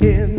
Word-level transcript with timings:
in 0.00 0.37